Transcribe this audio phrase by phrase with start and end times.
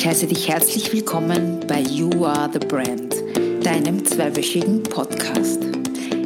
[0.00, 3.14] Ich heiße dich herzlich willkommen bei You Are the Brand,
[3.62, 5.62] deinem zweiwöchigen Podcast.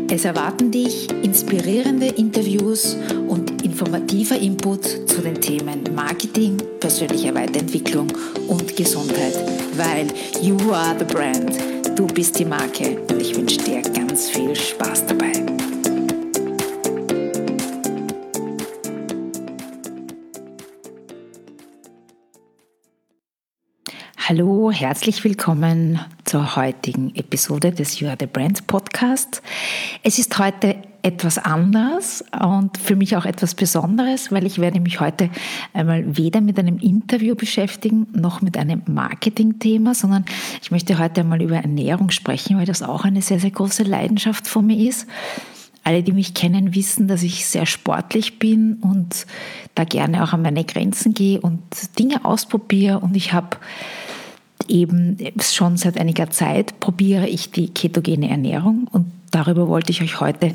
[0.08, 2.96] Es erwarten dich inspirierende Interviews
[3.26, 8.06] und informativer Input zu den Themen Marketing, persönliche Weiterentwicklung
[8.46, 9.34] und Gesundheit,
[9.76, 10.06] weil
[10.40, 11.58] You Are the Brand,
[11.98, 15.43] du bist die Marke und ich wünsche dir ganz viel Spaß dabei.
[24.26, 29.42] Hallo, herzlich willkommen zur heutigen Episode des You Are the Brand Podcast.
[30.02, 34.98] Es ist heute etwas anders und für mich auch etwas Besonderes, weil ich werde mich
[34.98, 35.28] heute
[35.74, 40.24] einmal weder mit einem Interview beschäftigen noch mit einem Marketing-Thema, sondern
[40.62, 44.48] ich möchte heute einmal über Ernährung sprechen, weil das auch eine sehr, sehr große Leidenschaft
[44.48, 45.06] von mir ist.
[45.82, 49.26] Alle, die mich kennen, wissen, dass ich sehr sportlich bin und
[49.74, 51.60] da gerne auch an meine Grenzen gehe und
[51.98, 53.58] Dinge ausprobiere und ich habe
[54.68, 60.20] eben schon seit einiger Zeit probiere ich die ketogene Ernährung und darüber wollte ich euch
[60.20, 60.54] heute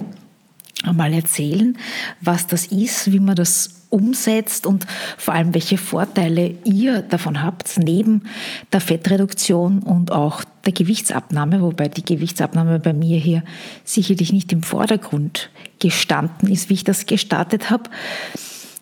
[0.84, 1.78] einmal erzählen,
[2.22, 4.86] was das ist, wie man das umsetzt und
[5.18, 8.24] vor allem welche Vorteile ihr davon habt, neben
[8.72, 13.44] der Fettreduktion und auch der Gewichtsabnahme, wobei die Gewichtsabnahme bei mir hier
[13.84, 17.90] sicherlich nicht im Vordergrund gestanden ist, wie ich das gestartet habe.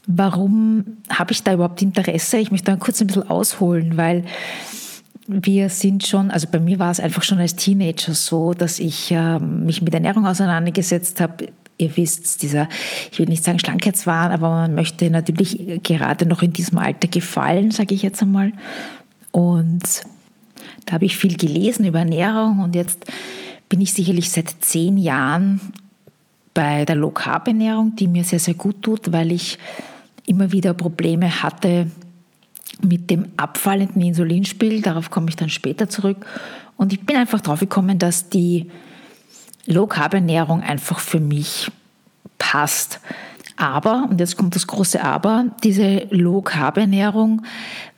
[0.08, 2.38] Warum habe ich da überhaupt Interesse?
[2.38, 4.26] Ich möchte da kurz ein bisschen ausholen, weil
[5.28, 9.11] wir sind schon, also bei mir war es einfach schon als Teenager so, dass ich
[9.11, 11.50] äh, mich mit Ernährung auseinandergesetzt habe.
[11.78, 12.67] Ihr wisst, dieser,
[13.11, 17.70] ich will nicht sagen Schlankheitswahn, aber man möchte natürlich gerade noch in diesem Alter gefallen,
[17.70, 18.52] sage ich jetzt einmal.
[19.31, 19.83] Und
[20.86, 23.05] da habe ich viel gelesen über Ernährung und jetzt
[23.70, 25.59] bin ich sicherlich seit zehn Jahren
[26.53, 29.59] bei der Low Carb Ernährung, die mir sehr, sehr gut tut, weil ich
[30.25, 31.92] immer wieder Probleme hatte,
[32.81, 36.25] mit dem abfallenden Insulinspiegel, darauf komme ich dann später zurück.
[36.78, 38.70] Und ich bin einfach drauf gekommen, dass die
[39.66, 41.71] Low-Carb-Ernährung einfach für mich
[42.37, 42.99] passt.
[43.60, 47.42] Aber, und jetzt kommt das große Aber, diese Low-Carb-Ernährung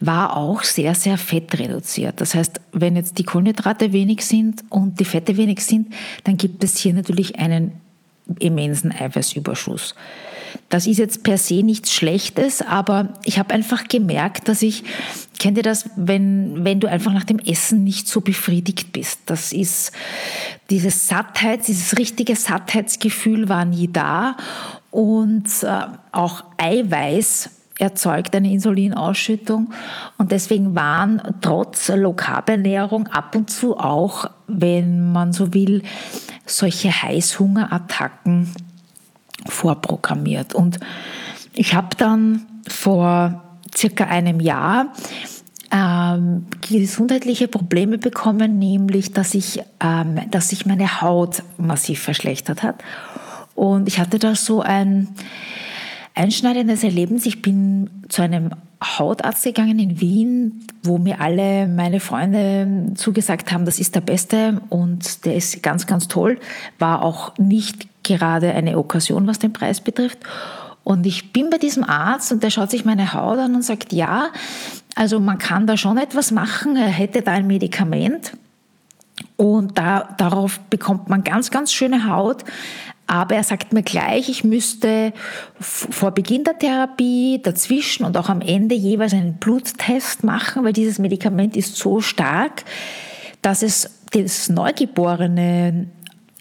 [0.00, 2.20] war auch sehr, sehr fettreduziert.
[2.20, 5.92] Das heißt, wenn jetzt die Kohlenhydrate wenig sind und die Fette wenig sind,
[6.24, 7.72] dann gibt es hier natürlich einen
[8.38, 9.94] immensen Eiweißüberschuss.
[10.70, 14.84] Das ist jetzt per se nichts Schlechtes, aber ich habe einfach gemerkt, dass ich,
[15.40, 19.18] kennt ihr das, wenn, wenn du einfach nach dem Essen nicht so befriedigt bist?
[19.26, 19.90] Das ist
[20.70, 24.36] dieses Sattheit, dieses richtige Sattheitsgefühl war nie da
[24.92, 27.50] und äh, auch Eiweiß
[27.80, 29.72] erzeugt eine Insulinausschüttung
[30.18, 35.82] und deswegen waren trotz Low-Carb-Ernährung ab und zu auch, wenn man so will,
[36.46, 38.48] solche Heißhungerattacken
[39.46, 40.54] vorprogrammiert.
[40.54, 40.80] Und
[41.54, 43.42] ich habe dann vor
[43.74, 44.92] circa einem Jahr
[45.72, 52.82] ähm, gesundheitliche Probleme bekommen, nämlich dass ich, ähm, dass sich meine Haut massiv verschlechtert hat.
[53.54, 55.08] Und ich hatte da so ein
[56.14, 57.26] einschneidendes Erlebnis.
[57.26, 58.50] Ich bin zu einem
[58.82, 64.60] Hautarzt gegangen in Wien, wo mir alle meine Freunde zugesagt haben, das ist der Beste
[64.70, 66.38] und der ist ganz, ganz toll.
[66.78, 70.18] War auch nicht gerade eine Okkasion, was den Preis betrifft.
[70.82, 73.92] Und ich bin bei diesem Arzt und der schaut sich meine Haut an und sagt,
[73.92, 74.28] ja,
[74.94, 78.32] also man kann da schon etwas machen, er hätte da ein Medikament
[79.36, 82.44] und da, darauf bekommt man ganz, ganz schöne Haut.
[83.06, 85.12] Aber er sagt mir gleich, ich müsste
[85.58, 90.98] vor Beginn der Therapie, dazwischen und auch am Ende jeweils einen Bluttest machen, weil dieses
[91.00, 92.64] Medikament ist so stark,
[93.42, 95.88] dass es das Neugeborene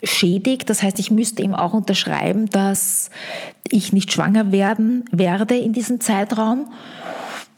[0.03, 0.69] schädigt.
[0.69, 3.09] Das heißt, ich müsste ihm auch unterschreiben, dass
[3.69, 6.71] ich nicht schwanger werden werde in diesem Zeitraum.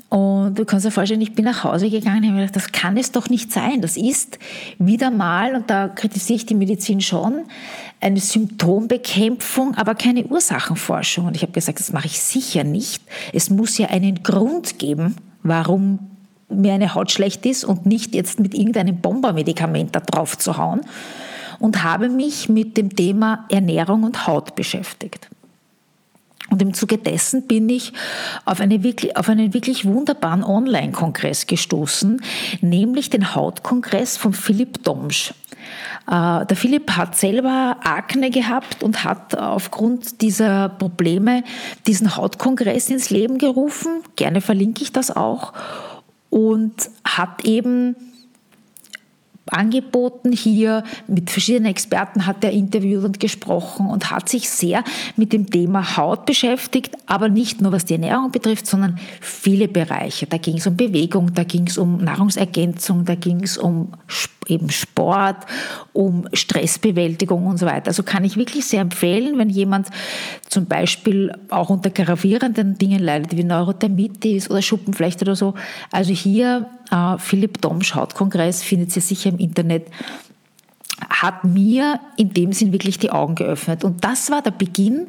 [0.09, 2.97] Und du kannst dir vorstellen, ich bin nach Hause gegangen und habe gedacht, das kann
[2.97, 3.79] es doch nicht sein.
[3.79, 4.39] Das ist
[4.77, 7.43] wieder mal, und da kritisiere ich die Medizin schon,
[8.01, 11.27] eine Symptombekämpfung, aber keine Ursachenforschung.
[11.27, 13.01] Und ich habe gesagt, das mache ich sicher nicht.
[13.31, 15.99] Es muss ja einen Grund geben, warum
[16.49, 20.81] mir eine Haut schlecht ist und nicht jetzt mit irgendeinem Bombermedikament da drauf zu hauen
[21.61, 25.29] und habe mich mit dem Thema Ernährung und Haut beschäftigt.
[26.49, 27.93] Und im Zuge dessen bin ich
[28.43, 32.21] auf, eine wirklich, auf einen wirklich wunderbaren Online-Kongress gestoßen,
[32.59, 35.33] nämlich den Hautkongress von Philipp Domsch.
[36.07, 41.43] Äh, der Philipp hat selber Akne gehabt und hat aufgrund dieser Probleme
[41.87, 44.01] diesen Hautkongress ins Leben gerufen.
[44.17, 45.53] Gerne verlinke ich das auch.
[46.29, 47.95] Und hat eben
[49.51, 50.83] angeboten hier.
[51.07, 54.83] Mit verschiedenen Experten hat er interviewt und gesprochen und hat sich sehr
[55.15, 60.25] mit dem Thema Haut beschäftigt, aber nicht nur was die Ernährung betrifft, sondern viele Bereiche.
[60.27, 63.89] Da ging es um Bewegung, da ging es um Nahrungsergänzung, da ging es um
[64.47, 65.37] eben Sport,
[65.93, 67.87] um Stressbewältigung und so weiter.
[67.87, 69.87] Also kann ich wirklich sehr empfehlen, wenn jemand
[70.49, 75.53] zum Beispiel auch unter gravierenden Dingen leidet, wie Neurodermitis oder Schuppenflecht oder so.
[75.91, 79.87] Also hier äh, Philipp Domsch Hautkongress findet ihr sicher im Internet
[81.09, 83.83] hat mir in dem Sinn wirklich die Augen geöffnet.
[83.83, 85.07] Und das war der Beginn,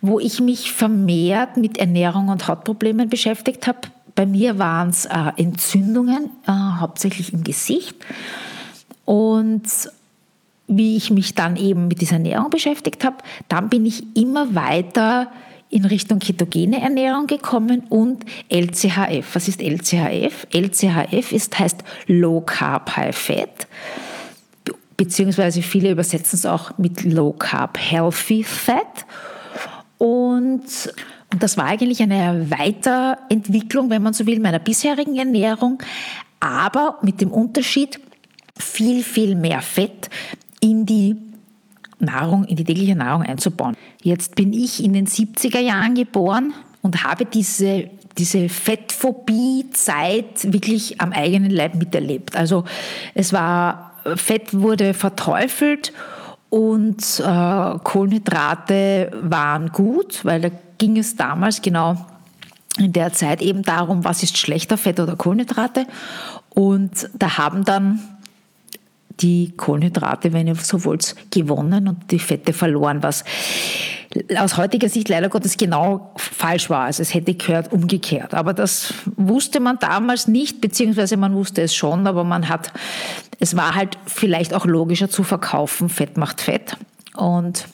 [0.00, 3.80] wo ich mich vermehrt mit Ernährung und Hautproblemen beschäftigt habe.
[4.14, 7.96] Bei mir waren es äh, Entzündungen, äh, hauptsächlich im Gesicht.
[9.06, 9.62] Und
[10.68, 13.16] wie ich mich dann eben mit dieser Ernährung beschäftigt habe,
[13.48, 15.30] dann bin ich immer weiter
[15.70, 19.34] in Richtung ketogene Ernährung gekommen und LCHF.
[19.34, 20.46] Was ist LCHF?
[20.52, 23.66] LCHF ist, heißt Low Carb High Fat,
[24.96, 29.06] beziehungsweise viele übersetzen es auch mit Low Carb Healthy Fat.
[29.98, 30.64] Und,
[31.32, 35.82] und das war eigentlich eine Weiterentwicklung, wenn man so will, meiner bisherigen Ernährung,
[36.38, 37.98] aber mit dem Unterschied,
[38.58, 40.10] viel, viel mehr Fett
[40.60, 41.16] in die
[41.98, 43.76] Nahrung, in die tägliche Nahrung einzubauen.
[44.02, 47.88] Jetzt bin ich in den 70er Jahren geboren und habe diese,
[48.18, 52.36] diese Fettphobie-Zeit wirklich am eigenen Leib miterlebt.
[52.36, 52.64] Also
[53.14, 55.92] es war, Fett wurde verteufelt
[56.50, 62.06] und äh, Kohlenhydrate waren gut, weil da ging es damals genau
[62.78, 65.86] in der Zeit eben darum, was ist schlechter, Fett oder Kohlenhydrate.
[66.50, 68.00] Und da haben dann
[69.20, 73.24] die Kohlenhydrate, wenn ihr so wollt, gewonnen und die Fette verloren, was
[74.36, 76.84] aus heutiger Sicht leider Gottes genau falsch war.
[76.84, 78.34] Also es hätte gehört umgekehrt.
[78.34, 82.72] Aber das wusste man damals nicht, beziehungsweise man wusste es schon, aber man hat,
[83.40, 86.76] es war halt vielleicht auch logischer zu verkaufen, Fett macht Fett.
[87.16, 87.66] Und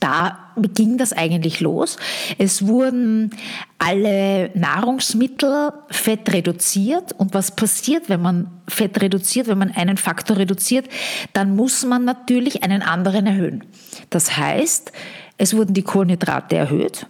[0.00, 0.38] da
[0.74, 1.96] ging das eigentlich los.
[2.38, 3.30] Es wurden
[3.78, 7.12] alle Nahrungsmittel fett reduziert.
[7.12, 10.88] Und was passiert, wenn man Fett reduziert, wenn man einen Faktor reduziert?
[11.32, 13.64] Dann muss man natürlich einen anderen erhöhen.
[14.10, 14.92] Das heißt,
[15.38, 17.06] es wurden die Kohlenhydrate erhöht.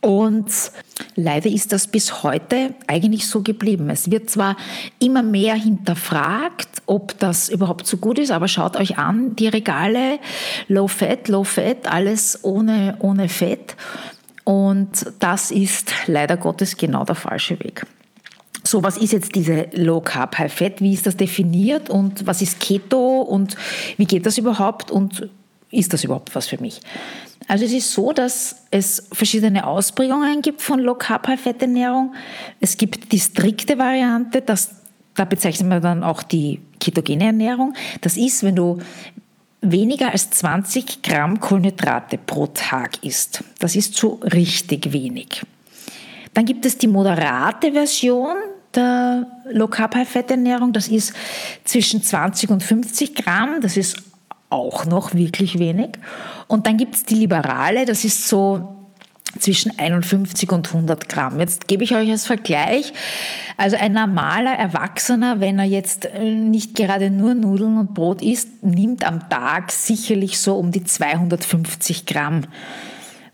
[0.00, 0.50] Und
[1.14, 3.88] leider ist das bis heute eigentlich so geblieben.
[3.88, 4.56] Es wird zwar
[4.98, 10.18] immer mehr hinterfragt, ob das überhaupt so gut ist, aber schaut euch an, die Regale,
[10.68, 13.76] Low Fat, Low Fat, alles ohne, ohne Fett.
[14.44, 17.86] Und das ist leider Gottes genau der falsche Weg.
[18.62, 20.82] So, was ist jetzt diese Low Carb High Fat?
[20.82, 23.56] Wie ist das definiert und was ist Keto und
[23.96, 25.30] wie geht das überhaupt und
[25.70, 26.78] ist das überhaupt was für mich?
[27.48, 32.14] Also es ist so, dass es verschiedene Ausprägungen gibt von Low Carb High Fat Ernährung.
[32.60, 34.74] Es gibt die strikte Variante, das,
[35.14, 37.74] da bezeichnet man dann auch die ketogene Ernährung.
[38.00, 38.78] Das ist, wenn du
[39.62, 43.44] weniger als 20 Gramm Kohlenhydrate pro Tag isst.
[43.60, 45.42] Das ist so richtig wenig.
[46.34, 48.36] Dann gibt es die moderate Version
[48.74, 50.72] der Low Carb High Fat Ernährung.
[50.72, 51.12] Das ist
[51.64, 53.60] zwischen 20 und 50 Gramm.
[53.60, 53.96] Das ist
[54.48, 55.90] auch noch wirklich wenig.
[56.48, 58.81] Und dann gibt es die Liberale, das ist so
[59.38, 61.40] zwischen 51 und 100 Gramm.
[61.40, 62.92] Jetzt gebe ich euch als Vergleich.
[63.56, 68.62] Also ein normaler Erwachsener, wenn er jetzt äh, nicht gerade nur Nudeln und Brot isst,
[68.62, 72.42] nimmt am Tag sicherlich so um die 250 Gramm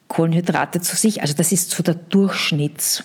[0.09, 1.21] Kohlenhydrate zu sich.
[1.23, 3.05] Also das ist so der Durchschnittswert.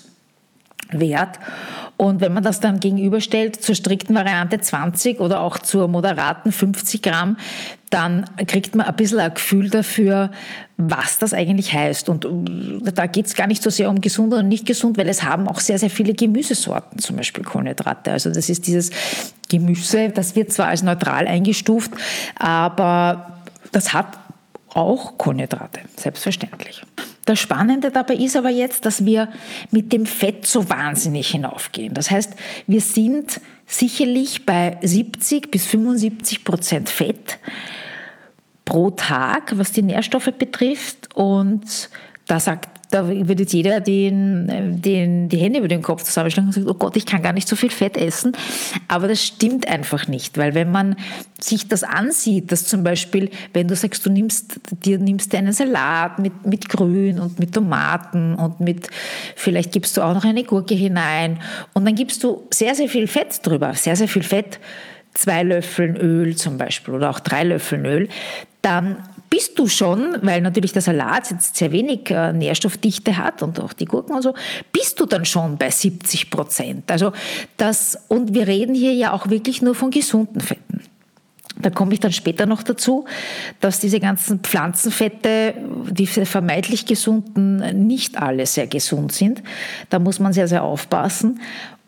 [1.98, 7.02] Und wenn man das dann gegenüberstellt zur strikten Variante 20 oder auch zur moderaten 50
[7.02, 7.38] Gramm,
[7.90, 10.32] dann kriegt man ein bisschen ein Gefühl dafür,
[10.78, 12.10] was das eigentlich heißt.
[12.10, 15.08] Und äh, da geht es gar nicht so sehr um gesund oder nicht gesund, weil
[15.08, 18.12] es haben auch sehr, sehr viele Gemüsesorten, zum Beispiel Kohlenhydrate.
[18.12, 18.90] Also das ist dieses
[19.50, 21.92] Gemüse, das wird zwar als neutral eingestuft,
[22.36, 24.18] aber das hat
[24.74, 26.82] auch Kohlenhydrate, selbstverständlich.
[27.26, 29.30] Das Spannende dabei ist aber jetzt, dass wir
[29.72, 31.94] mit dem Fett so wahnsinnig hinaufgehen.
[31.94, 32.34] Das heißt,
[32.68, 37.40] wir sind sicherlich bei 70 bis 75 Prozent Fett
[38.66, 41.16] pro Tag, was die Nährstoffe betrifft.
[41.16, 41.90] Und
[42.28, 46.54] da sagt, da wird jetzt jeder den, den, die Hände über den Kopf zusammenschlagen und
[46.54, 48.34] sagt, oh Gott, ich kann gar nicht so viel Fett essen.
[48.88, 50.96] Aber das stimmt einfach nicht, weil wenn man
[51.40, 56.20] sich das ansieht, dass zum Beispiel, wenn du sagst, du nimmst, dir nimmst einen Salat
[56.20, 58.90] mit, mit Grün und mit Tomaten und mit,
[59.36, 61.40] vielleicht gibst du auch noch eine Gurke hinein
[61.74, 64.60] und dann gibst du sehr, sehr viel Fett drüber, sehr, sehr viel Fett,
[65.16, 68.08] zwei Löffeln Öl zum Beispiel oder auch drei Löffeln Öl,
[68.62, 68.98] dann
[69.34, 73.74] bist du schon, weil natürlich der Salat jetzt sehr wenig äh, Nährstoffdichte hat und auch
[73.74, 74.36] die Gurken und so,
[74.72, 76.92] bist du dann schon bei 70 Prozent.
[76.92, 77.14] Also
[77.58, 80.82] das, und wir reden hier ja auch wirklich nur von gesunden Fetten.
[81.60, 83.06] Da komme ich dann später noch dazu,
[83.60, 85.56] dass diese ganzen Pflanzenfette,
[85.90, 89.42] die vermeintlich gesunden, nicht alle sehr gesund sind.
[89.90, 91.40] Da muss man sehr, sehr aufpassen.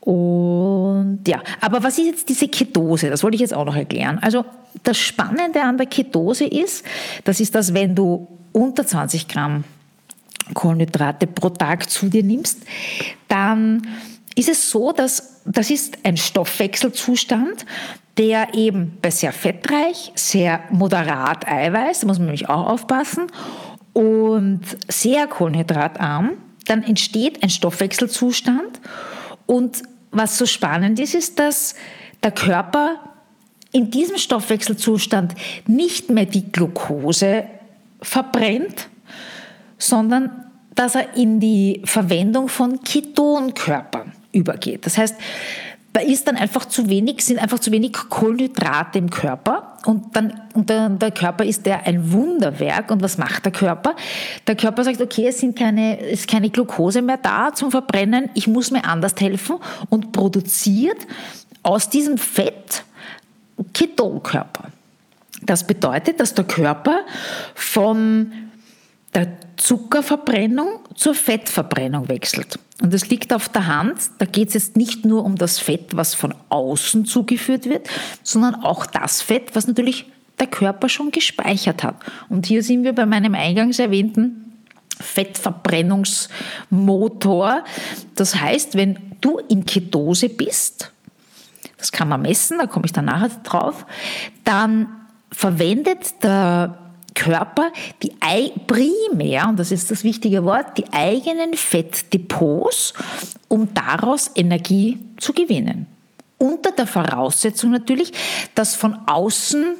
[0.06, 3.10] Und ja, aber was ist jetzt diese Ketose?
[3.10, 4.20] Das wollte ich jetzt auch noch erklären.
[4.22, 4.46] Also
[4.84, 6.86] das Spannende an der Ketose ist,
[7.24, 9.64] das ist das, wenn du unter 20 Gramm
[10.54, 12.62] Kohlenhydrate pro Tag zu dir nimmst,
[13.28, 13.88] dann
[14.36, 17.66] ist es so, dass das ist ein Stoffwechselzustand,
[18.18, 23.28] der eben bei sehr fettreich, sehr moderat Eiweiß, da muss man nämlich auch aufpassen,
[23.94, 26.32] und sehr kohlenhydratarm,
[26.66, 28.82] dann entsteht ein Stoffwechselzustand.
[29.46, 29.84] Und
[30.16, 31.76] was so spannend ist, ist, dass
[32.24, 33.00] der Körper
[33.72, 35.36] in diesem Stoffwechselzustand
[35.68, 37.44] nicht mehr die Glucose
[38.02, 38.88] verbrennt,
[39.78, 44.86] sondern dass er in die Verwendung von Ketonkörpern übergeht.
[44.86, 45.16] Das heißt,
[45.96, 50.42] da ist dann einfach zu wenig, sind einfach zu wenig Kohlenhydrate im Körper und dann
[50.54, 53.96] und der, der, Körper ist der ein Wunderwerk und was macht der Körper?
[54.46, 58.30] Der Körper sagt, okay, es sind keine, es ist keine Glucose mehr da zum Verbrennen,
[58.34, 59.56] ich muss mir anders helfen
[59.90, 60.98] und produziert
[61.64, 62.84] aus diesem Fett
[63.74, 64.66] Ketonkörper.
[65.44, 67.06] Das bedeutet, dass der Körper
[67.54, 68.34] von
[69.14, 72.60] der Zuckerverbrennung zur Fettverbrennung wechselt.
[72.82, 74.00] Und das liegt auf der Hand.
[74.18, 77.88] Da geht es jetzt nicht nur um das Fett, was von außen zugeführt wird,
[78.22, 80.06] sondern auch das Fett, was natürlich
[80.40, 81.96] der Körper schon gespeichert hat.
[82.28, 84.42] Und hier sind wir bei meinem eingangs erwähnten
[85.00, 87.64] Fettverbrennungsmotor.
[88.16, 90.92] Das heißt, wenn du in Ketose bist,
[91.78, 93.86] das kann man messen, da komme ich dann nachher drauf,
[94.44, 94.88] dann
[95.32, 96.85] verwendet der
[97.16, 97.72] Körper
[98.04, 98.14] die
[98.68, 102.94] primär, und das ist das wichtige Wort, die eigenen Fettdepots,
[103.48, 105.88] um daraus Energie zu gewinnen.
[106.38, 108.12] Unter der Voraussetzung natürlich,
[108.54, 109.76] dass von außen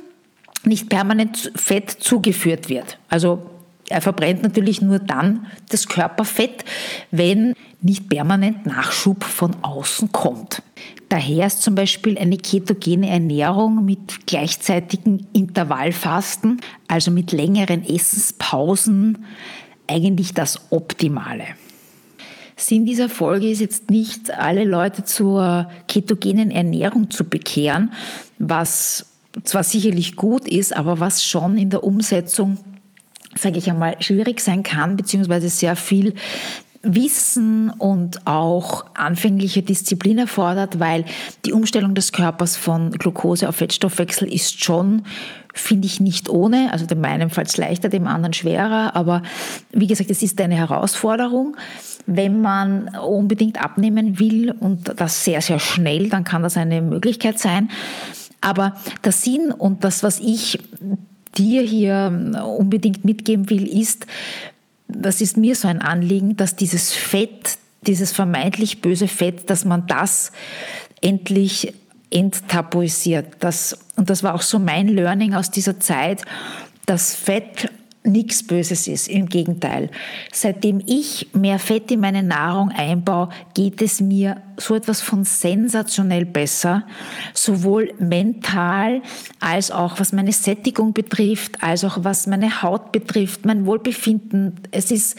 [0.64, 2.98] nicht permanent Fett zugeführt wird.
[3.10, 3.50] Also
[3.90, 6.66] er verbrennt natürlich nur dann das Körperfett,
[7.12, 10.64] wenn nicht permanent Nachschub von außen kommt.
[11.16, 19.20] Daher ist zum Beispiel eine ketogene Ernährung mit gleichzeitigem Intervallfasten, also mit längeren Essenspausen,
[19.88, 21.46] eigentlich das Optimale.
[22.58, 27.94] Sinn dieser Folge ist jetzt nicht, alle Leute zur ketogenen Ernährung zu bekehren,
[28.38, 29.06] was
[29.46, 32.58] zwar sicherlich gut ist, aber was schon in der Umsetzung
[33.38, 36.14] sage ich einmal, schwierig sein kann, beziehungsweise sehr viel
[36.86, 41.06] Wissen und auch anfängliche Disziplin erfordert, weil
[41.44, 45.04] die Umstellung des Körpers von Glucose auf Fettstoffwechsel ist schon,
[45.54, 46.72] finde ich, nicht ohne.
[46.72, 48.96] Also dem einen fällt es leichter, dem anderen schwerer.
[48.96, 49.24] Aber
[49.72, 51.58] wie gesagt, es ist eine Herausforderung.
[52.06, 57.40] Wenn man unbedingt abnehmen will und das sehr, sehr schnell, dann kann das eine Möglichkeit
[57.40, 57.70] sein.
[58.42, 60.60] Aber der Sinn und das, was ich
[61.36, 64.06] dir hier unbedingt mitgeben will, ist,
[64.88, 69.88] das ist mir so ein Anliegen, dass dieses Fett, dieses vermeintlich böse Fett, dass man
[69.88, 70.32] das
[71.02, 71.74] endlich
[72.10, 73.28] enttabuisiert.
[73.40, 76.24] Das, und das war auch so mein Learning aus dieser Zeit,
[76.86, 77.70] dass Fett
[78.06, 79.08] nichts Böses ist.
[79.08, 79.90] Im Gegenteil.
[80.32, 86.26] Seitdem ich mehr Fett in meine Nahrung einbaue, geht es mir so etwas von sensationell
[86.26, 86.84] besser,
[87.34, 89.02] sowohl mental
[89.40, 94.56] als auch was meine Sättigung betrifft, als auch was meine Haut betrifft, mein Wohlbefinden.
[94.72, 95.18] Es ist,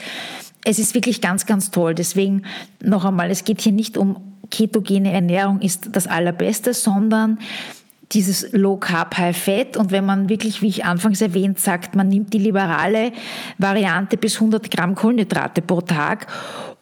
[0.65, 1.95] es ist wirklich ganz, ganz toll.
[1.95, 2.43] Deswegen
[2.83, 4.17] noch einmal, es geht hier nicht um
[4.51, 7.39] ketogene Ernährung ist das Allerbeste, sondern
[8.13, 12.09] dieses Low Carb High Fat und wenn man wirklich, wie ich anfangs erwähnt, sagt, man
[12.09, 13.13] nimmt die liberale
[13.59, 16.27] Variante bis 100 Gramm Kohlenhydrate pro Tag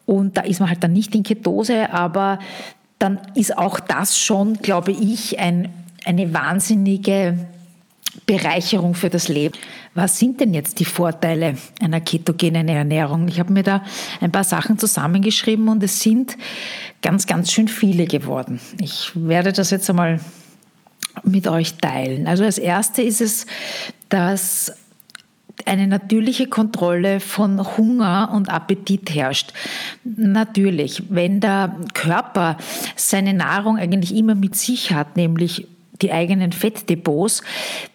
[0.07, 2.39] und da ist man halt dann nicht in Ketose, aber
[2.99, 5.73] dann ist auch das schon, glaube ich, ein,
[6.05, 7.39] eine wahnsinnige
[8.27, 9.55] Bereicherung für das Leben.
[9.95, 13.29] Was sind denn jetzt die Vorteile einer ketogenen Ernährung?
[13.29, 13.83] Ich habe mir da
[14.21, 16.37] ein paar Sachen zusammengeschrieben und es sind
[17.03, 18.61] ganz, ganz schön viele geworden.
[18.81, 20.21] Ich werde das jetzt einmal
[21.23, 22.27] mit euch teilen.
[22.27, 23.47] Also als erste ist es,
[24.09, 24.73] dass
[25.67, 29.53] eine natürliche Kontrolle von Hunger und Appetit herrscht.
[30.05, 32.59] Natürlich, wenn der Körper
[32.97, 35.67] seine Nahrung eigentlich immer mit sich hat, nämlich
[36.03, 37.43] die eigenen Fettdepots,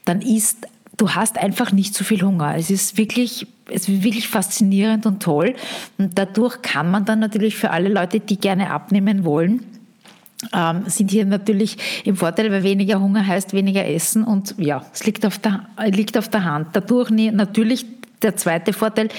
[0.06, 0.66] dann ist
[1.00, 2.56] du hast einfach nicht so viel Hunger.
[2.58, 5.56] Es ist wirklich, es ist wirklich faszinierend und toll.
[5.98, 9.66] Und dadurch kann man dann natürlich für alle Leute, die gerne abnehmen wollen,
[10.54, 15.06] ähm, sind hier natürlich im Vorteil, weil weniger Hunger heißt weniger Essen und ja, es
[15.06, 16.70] liegt auf der, liegt auf der Hand.
[16.74, 17.86] Dadurch natürlich
[18.22, 19.10] der zweite Vorteil,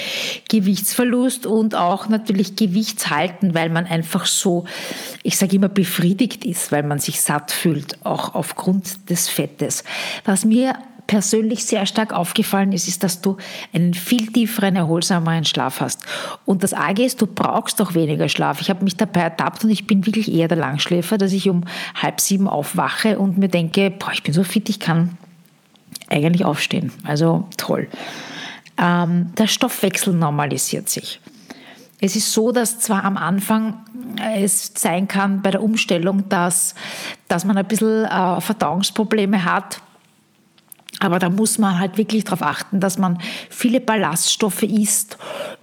[0.48, 4.66] Gewichtsverlust und auch natürlich Gewichtshalten, weil man einfach so,
[5.22, 9.84] ich sage immer, befriedigt ist, weil man sich satt fühlt, auch aufgrund des Fettes.
[10.24, 10.74] Was mir
[11.10, 13.36] persönlich sehr stark aufgefallen ist, ist, dass du
[13.72, 16.04] einen viel tieferen, erholsameren Schlaf hast.
[16.46, 18.60] Und das Arge ist, du brauchst auch weniger Schlaf.
[18.60, 21.64] Ich habe mich dabei ertappt und ich bin wirklich eher der Langschläfer, dass ich um
[22.00, 25.18] halb sieben aufwache und mir denke, boah, ich bin so fit, ich kann
[26.08, 26.92] eigentlich aufstehen.
[27.02, 27.88] Also toll.
[28.78, 31.20] Ähm, der Stoffwechsel normalisiert sich.
[32.00, 33.84] Es ist so, dass zwar am Anfang
[34.36, 36.76] es sein kann bei der Umstellung, dass,
[37.26, 39.82] dass man ein bisschen äh, Verdauungsprobleme hat,
[41.00, 45.18] aber da muss man halt wirklich darauf achten, dass man viele Ballaststoffe isst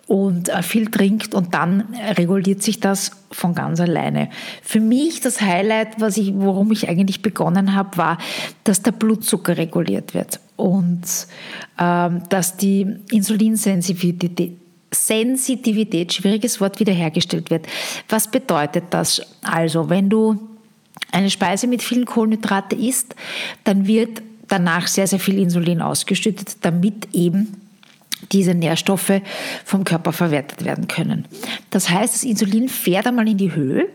[0.07, 4.29] und äh, viel trinkt und dann reguliert sich das von ganz alleine.
[4.63, 8.17] Für mich das Highlight, was ich, worum ich eigentlich begonnen habe, war,
[8.63, 11.03] dass der Blutzucker reguliert wird und
[11.79, 14.57] ähm, dass die Insulinsensitivität
[14.89, 17.67] Sensitivität, schwieriges Wort, wiederhergestellt wird.
[18.07, 19.21] Was bedeutet das?
[19.43, 20.39] Also, wenn du
[21.11, 23.13] eine Speise mit vielen Kohlenhydrate isst,
[23.65, 27.61] dann wird danach sehr, sehr viel Insulin ausgeschüttet, damit eben
[28.31, 29.21] diese Nährstoffe
[29.63, 31.25] vom Körper verwertet werden können.
[31.69, 33.87] Das heißt, das Insulin fährt einmal in die Höhe,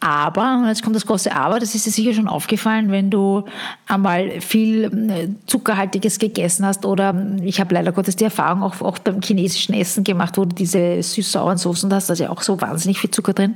[0.00, 3.44] aber, jetzt kommt das große Aber, das ist dir sicher schon aufgefallen, wenn du
[3.86, 8.98] einmal viel äh, Zuckerhaltiges gegessen hast oder ich habe leider Gottes die Erfahrung auch, auch
[8.98, 12.60] beim chinesischen Essen gemacht, wo du diese süß-sauren Soßen hast, da ist ja auch so
[12.60, 13.54] wahnsinnig viel Zucker drin.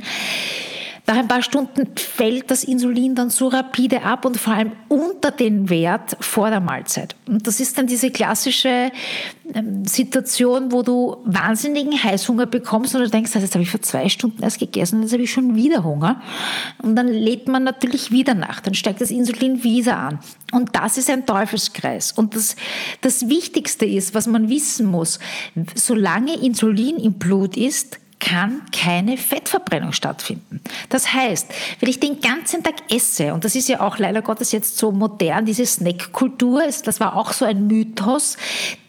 [1.07, 5.31] Nach ein paar Stunden fällt das Insulin dann so rapide ab und vor allem unter
[5.31, 7.17] den Wert vor der Mahlzeit.
[7.27, 8.91] Und das ist dann diese klassische
[9.55, 13.83] ähm, Situation, wo du wahnsinnigen Heißhunger bekommst und du denkst, also jetzt habe ich vor
[13.83, 16.21] zwei Stunden erst gegessen und jetzt habe ich schon wieder Hunger.
[16.83, 20.19] Und dann lädt man natürlich wieder nach, dann steigt das Insulin wieder an.
[20.53, 22.13] Und das ist ein Teufelskreis.
[22.13, 22.57] Und das,
[23.01, 25.19] das Wichtigste ist, was man wissen muss,
[25.75, 30.61] solange Insulin im Blut ist, kann keine Fettverbrennung stattfinden.
[30.91, 31.49] Das heißt,
[31.81, 34.93] wenn ich den ganzen Tag esse, und das ist ja auch leider Gottes jetzt so
[34.93, 38.37] modern, diese Snackkultur, das war auch so ein Mythos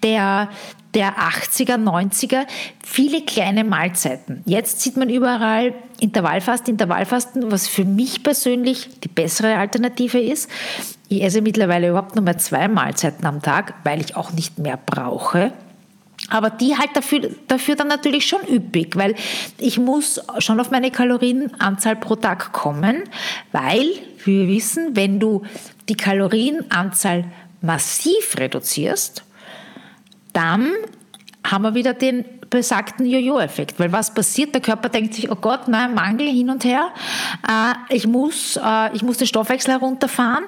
[0.04, 0.50] der,
[0.94, 2.46] der 80er, 90er,
[2.86, 4.44] viele kleine Mahlzeiten.
[4.46, 10.50] Jetzt sieht man überall Intervallfasten, Intervallfasten, was für mich persönlich die bessere Alternative ist.
[11.08, 14.77] Ich esse mittlerweile überhaupt nur mehr zwei Mahlzeiten am Tag, weil ich auch nicht mehr
[14.77, 15.53] brauche.
[16.31, 19.15] Aber die halt dafür, dafür dann natürlich schon üppig, weil
[19.57, 23.03] ich muss schon auf meine Kalorienanzahl pro Tag kommen,
[23.51, 23.91] weil,
[24.24, 25.44] wir wissen, wenn du
[25.89, 27.25] die Kalorienanzahl
[27.61, 29.25] massiv reduzierst,
[30.31, 30.72] dann
[31.46, 33.77] haben wir wieder den besagten Jojo-Effekt.
[33.77, 34.53] Weil was passiert?
[34.53, 36.94] Der Körper denkt sich, oh Gott, nein, Mangel hin und her.
[37.46, 40.46] Äh, ich, muss, äh, ich muss den Stoffwechsel herunterfahren,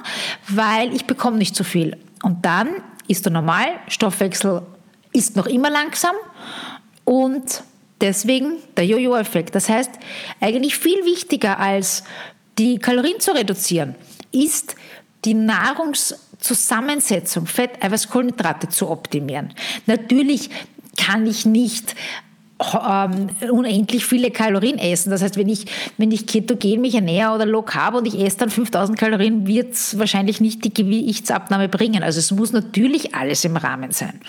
[0.47, 1.97] weil ich bekomme nicht so viel.
[2.21, 2.69] Und dann
[3.09, 4.61] ist der normal, Stoffwechsel
[5.13, 6.15] ist noch immer langsam
[7.05, 7.63] und
[8.01, 9.55] deswegen der Jojo-Effekt.
[9.55, 9.91] Das heißt,
[10.41, 12.03] eigentlich viel wichtiger als
[12.57, 13.95] die Kalorien zu reduzieren,
[14.31, 14.75] ist
[15.25, 19.53] die Nahrungszusammensetzung, Fett, Eiweiß, Kohlenhydrate zu optimieren.
[19.85, 20.49] Natürlich
[20.97, 21.95] kann ich nicht
[22.59, 25.09] ähm, unendlich viele Kalorien essen.
[25.09, 25.65] Das heißt, wenn ich,
[25.97, 29.73] wenn ich ketogen mich ernähre oder low carb und ich esse dann 5000 Kalorien, wird
[29.73, 32.03] es wahrscheinlich nicht die Gewichtsabnahme bringen.
[32.03, 34.19] Also es muss natürlich alles im Rahmen sein.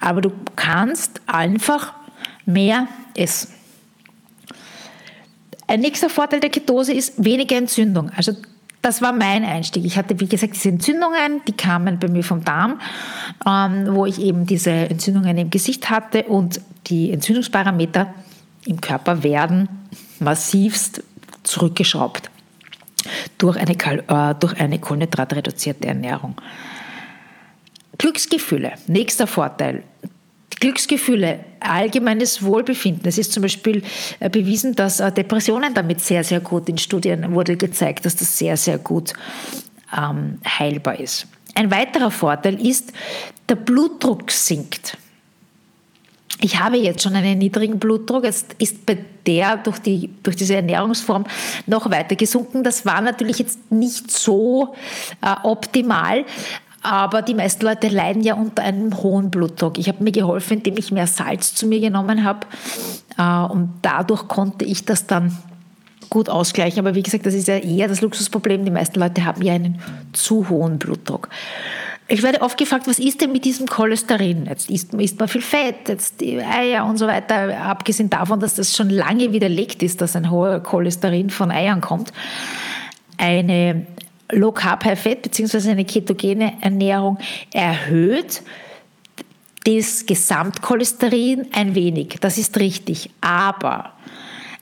[0.00, 1.94] Aber du kannst einfach
[2.44, 3.48] mehr essen.
[5.66, 8.10] Ein nächster Vorteil der Ketose ist weniger Entzündung.
[8.14, 8.32] Also
[8.82, 9.84] das war mein Einstieg.
[9.84, 12.80] Ich hatte, wie gesagt, diese Entzündungen, die kamen bei mir vom Darm,
[13.46, 18.12] ähm, wo ich eben diese Entzündungen im Gesicht hatte und die Entzündungsparameter
[18.66, 19.68] im Körper werden
[20.18, 21.02] massivst
[21.44, 22.30] zurückgeschraubt
[23.38, 26.36] durch eine, äh, durch eine kohlenhydratreduzierte Ernährung.
[27.98, 29.84] Glücksgefühle, nächster Vorteil.
[30.62, 33.08] Glücksgefühle, allgemeines Wohlbefinden.
[33.08, 33.82] Es ist zum Beispiel
[34.20, 38.38] äh, bewiesen, dass äh, Depressionen damit sehr, sehr gut in Studien wurde gezeigt, dass das
[38.38, 39.12] sehr, sehr gut
[39.92, 41.26] ähm, heilbar ist.
[41.56, 42.92] Ein weiterer Vorteil ist,
[43.48, 44.96] der Blutdruck sinkt.
[46.40, 50.54] Ich habe jetzt schon einen niedrigen Blutdruck, jetzt ist bei der durch, die, durch diese
[50.54, 51.24] Ernährungsform
[51.66, 52.62] noch weiter gesunken.
[52.62, 54.76] Das war natürlich jetzt nicht so
[55.22, 56.24] äh, optimal,
[56.82, 59.78] aber die meisten Leute leiden ja unter einem hohen Blutdruck.
[59.78, 62.46] Ich habe mir geholfen, indem ich mehr Salz zu mir genommen habe.
[63.16, 65.36] Äh, und dadurch konnte ich das dann
[66.10, 66.80] gut ausgleichen.
[66.80, 68.64] Aber wie gesagt, das ist ja eher das Luxusproblem.
[68.64, 69.80] Die meisten Leute haben ja einen
[70.12, 71.28] zu hohen Blutdruck.
[72.08, 74.46] Ich werde oft gefragt, was ist denn mit diesem Cholesterin?
[74.46, 77.56] Jetzt isst, isst man viel Fett, jetzt die Eier und so weiter.
[77.62, 82.12] Abgesehen davon, dass das schon lange widerlegt ist, dass ein hoher Cholesterin von Eiern kommt.
[83.16, 83.86] eine
[84.32, 85.70] Low Carb High Fat bzw.
[85.70, 87.18] eine ketogene Ernährung
[87.52, 88.42] erhöht
[89.64, 92.16] das Gesamtcholesterin ein wenig.
[92.20, 93.10] Das ist richtig.
[93.20, 93.92] Aber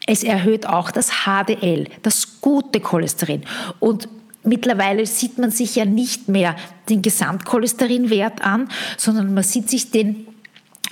[0.07, 3.45] es erhöht auch das HDL, das gute Cholesterin.
[3.79, 4.09] Und
[4.43, 6.57] mittlerweile sieht man sich ja nicht mehr
[6.89, 10.27] den Gesamtcholesterinwert an, sondern man sieht sich den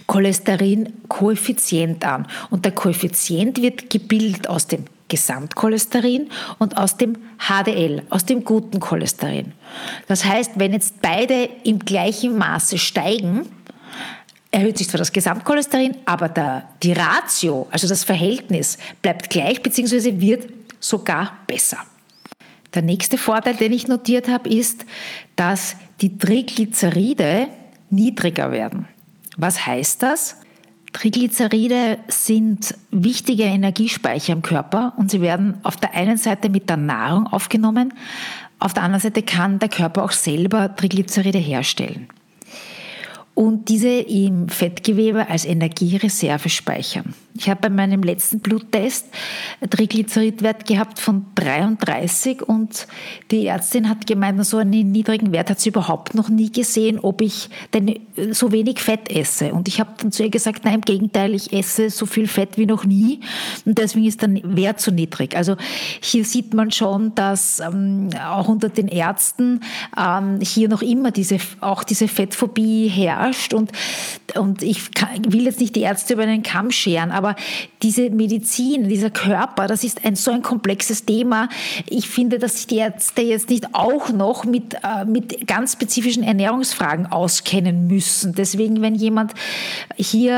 [0.07, 2.27] Cholesterin-Koeffizient an.
[2.51, 8.81] Und der Koeffizient wird gebildet aus dem Gesamtcholesterin und aus dem HDL, aus dem guten
[8.81, 9.53] Cholesterin.
[10.07, 13.47] Das heißt, wenn jetzt beide im gleichen Maße steigen,
[14.51, 20.21] erhöht sich zwar das Gesamtcholesterin, aber der, die Ratio, also das Verhältnis, bleibt gleich bzw.
[20.21, 20.49] wird
[20.81, 21.79] sogar besser.
[22.75, 24.85] Der nächste Vorteil, den ich notiert habe, ist,
[25.37, 27.49] dass die Triglyceride
[27.91, 28.87] niedriger werden.
[29.37, 30.37] Was heißt das?
[30.99, 36.77] Triglyceride sind wichtige Energiespeicher im Körper und sie werden auf der einen Seite mit der
[36.77, 37.95] Nahrung aufgenommen,
[38.59, 42.09] auf der anderen Seite kann der Körper auch selber Triglyceride herstellen
[43.37, 47.15] und diese im Fettgewebe als Energiereserve speichern.
[47.39, 49.07] Ich habe bei meinem letzten Bluttest
[49.71, 52.89] Triglyceridwert gehabt von 33 und
[53.31, 57.23] die Ärztin hat gemeint, so einen niedrigen Wert hat sie überhaupt noch nie gesehen, ob
[57.23, 58.01] ich denn
[58.33, 59.53] so wenig Fett esse.
[59.53, 62.59] Und ich habe dann zu ihr gesagt, nein, im Gegenteil, ich esse so viel Fett
[62.59, 63.21] wie noch nie
[63.65, 65.37] und deswegen ist der Wert so niedrig.
[65.37, 65.57] Also
[66.01, 69.61] hier sieht man schon, dass ähm, auch unter den Ärzten
[69.97, 73.71] ähm, hier noch immer diese, auch diese Fettphobie herrscht und,
[74.35, 77.37] und ich kann, will jetzt nicht die Ärzte über einen Kamm scheren, aber aber
[77.83, 81.49] diese Medizin, dieser Körper, das ist ein so ein komplexes Thema.
[81.87, 86.23] Ich finde, dass sich die Ärzte jetzt nicht auch noch mit, äh, mit ganz spezifischen
[86.23, 88.35] Ernährungsfragen auskennen müssen.
[88.35, 89.35] Deswegen, wenn jemand
[89.97, 90.33] hier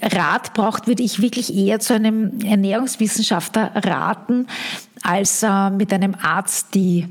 [0.00, 4.46] äh, Rat braucht, würde ich wirklich eher zu einem Ernährungswissenschaftler raten,
[5.02, 7.06] als äh, mit einem Arzt, die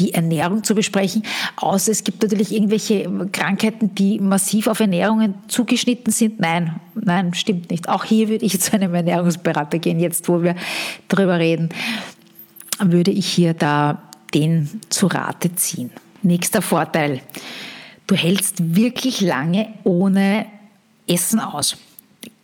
[0.00, 1.22] die Ernährung zu besprechen,
[1.56, 6.40] außer es gibt natürlich irgendwelche Krankheiten, die massiv auf Ernährungen zugeschnitten sind.
[6.40, 7.88] Nein, nein, stimmt nicht.
[7.88, 10.56] Auch hier würde ich zu einem Ernährungsberater gehen, jetzt wo wir
[11.08, 11.68] darüber reden,
[12.82, 15.90] würde ich hier da den zu Rate ziehen.
[16.22, 17.20] Nächster Vorteil.
[18.06, 20.46] Du hältst wirklich lange ohne
[21.06, 21.76] Essen aus.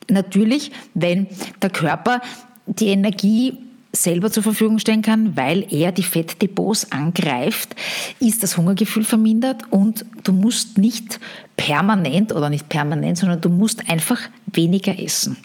[0.09, 1.27] Natürlich, wenn
[1.63, 2.21] der Körper
[2.67, 3.59] die Energie
[4.03, 7.75] selber zur Verfügung stellen kann, weil er die Fettdepots angreift,
[8.21, 11.21] ist das Hungergefühl vermindert und du musst nicht
[11.57, 15.37] permanent oder nicht permanent, sondern du musst einfach weniger essen.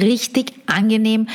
[0.00, 1.28] Richtig angenehm,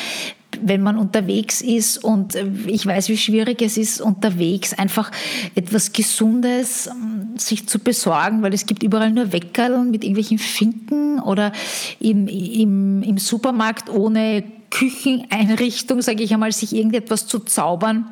[0.62, 2.36] wenn man unterwegs ist und
[2.68, 5.12] ich weiß, wie schwierig es ist, unterwegs einfach
[5.56, 11.20] etwas Gesundes ähm, sich zu besorgen, weil es gibt überall nur Weckerl mit irgendwelchen Finken
[11.20, 11.52] oder
[12.00, 18.06] im, im, im Supermarkt ohne Kücheneinrichtung, sage ich einmal, sich irgendetwas zu zaubern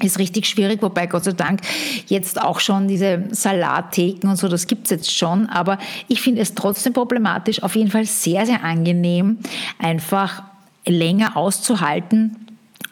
[0.00, 1.60] ist richtig schwierig, wobei Gott sei Dank
[2.06, 6.40] jetzt auch schon diese Salattheken und so, das gibt es jetzt schon, aber ich finde
[6.40, 9.38] es trotzdem problematisch, auf jeden Fall sehr, sehr angenehm,
[9.78, 10.44] einfach
[10.86, 12.36] länger auszuhalten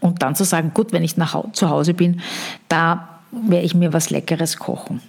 [0.00, 2.20] und dann zu sagen, gut, wenn ich nach, zu Hause bin,
[2.68, 5.00] da werde ich mir was Leckeres kochen.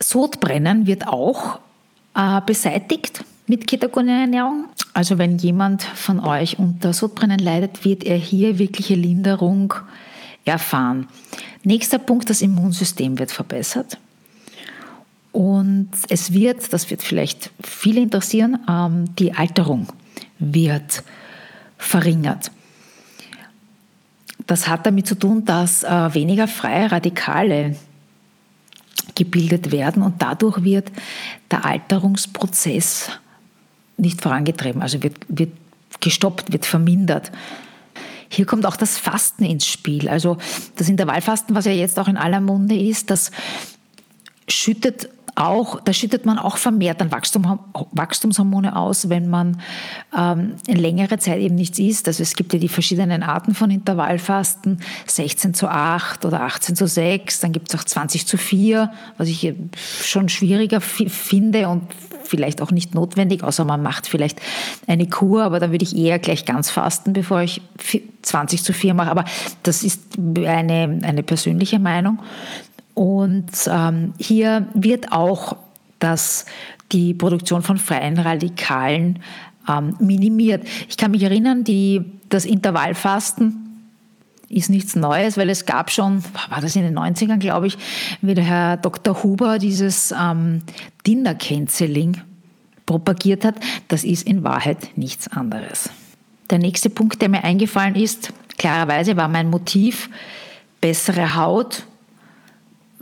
[0.00, 1.60] Sodbrennen wird auch
[2.14, 4.66] äh, beseitigt mit ketogener Ernährung.
[4.92, 9.74] Also wenn jemand von euch unter Sodbrennen leidet, wird er hier wirkliche Linderung
[10.44, 11.08] erfahren.
[11.62, 13.98] Nächster Punkt, das Immunsystem wird verbessert.
[15.32, 19.88] Und es wird, das wird vielleicht viele interessieren, ähm, die Alterung
[20.38, 21.02] wird
[21.76, 22.52] verringert.
[24.46, 27.76] Das hat damit zu tun, dass äh, weniger freie Radikale
[29.14, 30.90] gebildet werden und dadurch wird
[31.50, 33.10] der Alterungsprozess
[33.96, 35.52] nicht vorangetrieben, also wird, wird
[36.00, 37.30] gestoppt, wird vermindert.
[38.28, 40.08] Hier kommt auch das Fasten ins Spiel.
[40.08, 40.38] Also
[40.76, 43.30] das Intervallfasten, was ja jetzt auch in aller Munde ist, das
[44.48, 47.58] schüttet auch, da schüttet man auch vermehrt dann Wachstum,
[47.92, 49.60] Wachstumshormone aus, wenn man
[50.16, 52.06] ähm, in längere Zeit eben nichts isst.
[52.06, 56.86] Also es gibt ja die verschiedenen Arten von Intervallfasten, 16 zu 8 oder 18 zu
[56.86, 59.54] 6, dann gibt es auch 20 zu 4, was ich
[60.02, 61.82] schon schwieriger finde und
[62.26, 64.40] vielleicht auch nicht notwendig, außer man macht vielleicht
[64.86, 67.62] eine Kur, aber da würde ich eher gleich ganz fasten, bevor ich
[68.22, 69.10] 20 zu 4 mache.
[69.10, 69.24] Aber
[69.62, 72.18] das ist eine, eine persönliche Meinung.
[72.94, 75.56] Und ähm, hier wird auch
[75.98, 76.46] das,
[76.92, 79.20] die Produktion von freien Radikalen
[79.68, 80.64] ähm, minimiert.
[80.88, 83.63] Ich kann mich erinnern, die, das Intervallfasten
[84.48, 87.78] ist nichts Neues, weil es gab schon, war das in den 90ern, glaube ich,
[88.20, 89.22] wie der Herr Dr.
[89.22, 90.62] Huber dieses ähm,
[91.06, 92.20] Dinner Canceling
[92.86, 93.56] propagiert hat.
[93.88, 95.90] Das ist in Wahrheit nichts anderes.
[96.50, 100.08] Der nächste Punkt, der mir eingefallen ist, Klarerweise war mein Motiv
[100.80, 101.84] bessere Haut,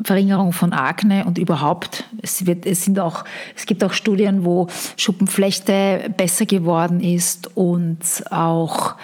[0.03, 2.05] Verringerung von Akne und überhaupt.
[2.23, 3.25] Es, wird, es, sind auch,
[3.55, 8.01] es gibt auch Studien, wo Schuppenflechte besser geworden ist und
[8.31, 8.97] auch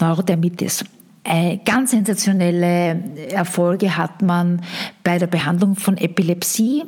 [0.00, 0.84] Neurodermitis.
[1.24, 4.60] Äh, ganz sensationelle Erfolge hat man
[5.02, 6.84] bei der Behandlung von Epilepsie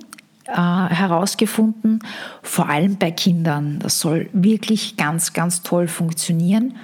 [0.46, 2.00] äh, herausgefunden,
[2.42, 3.78] vor allem bei Kindern.
[3.78, 6.74] Das soll wirklich ganz, ganz toll funktionieren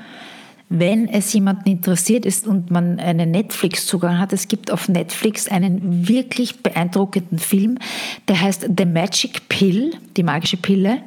[0.74, 6.08] wenn es jemanden interessiert ist und man einen Netflix-Zugang hat, es gibt auf Netflix einen
[6.08, 7.76] wirklich beeindruckenden Film,
[8.26, 11.02] der heißt The Magic Pill, die magische Pille.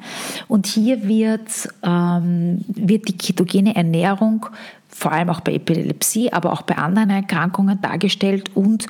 [0.47, 1.49] Und hier wird,
[1.81, 4.45] ähm, wird die ketogene Ernährung
[4.95, 8.87] vor allem auch bei Epilepsie, aber auch bei anderen Erkrankungen dargestellt und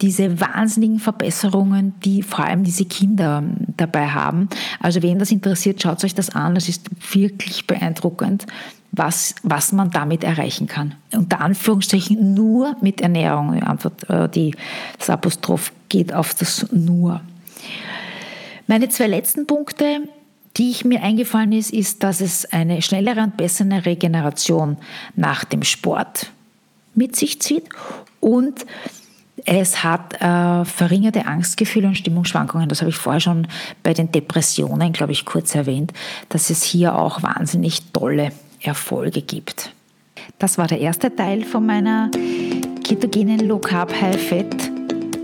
[0.00, 3.44] diese wahnsinnigen Verbesserungen, die vor allem diese Kinder
[3.76, 4.48] dabei haben.
[4.80, 6.56] Also wen das interessiert, schaut euch das an.
[6.56, 8.46] Das ist wirklich beeindruckend
[8.96, 10.94] was, was man damit erreichen kann.
[11.12, 13.52] Unter Anführungsstrichen nur mit Ernährung.
[13.54, 14.54] Die Antwort, äh, die,
[14.98, 17.20] das Apostroph geht auf das nur.
[18.68, 20.08] Meine zwei letzten Punkte,
[20.56, 24.76] die ich mir eingefallen ist, ist, dass es eine schnellere und bessere Regeneration
[25.16, 26.30] nach dem Sport
[26.94, 27.68] mit sich zieht
[28.20, 28.64] und
[29.46, 32.68] es hat äh, verringerte Angstgefühle und Stimmungsschwankungen.
[32.68, 33.46] Das habe ich vorher schon
[33.82, 35.92] bei den Depressionen, glaube ich, kurz erwähnt,
[36.28, 39.72] dass es hier auch wahnsinnig tolle Erfolge gibt.
[40.38, 42.10] Das war der erste Teil von meiner
[42.84, 44.70] ketogenen Low Carb High Fat